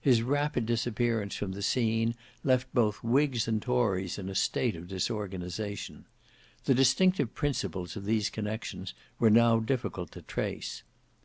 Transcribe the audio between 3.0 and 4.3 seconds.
whigs and tories in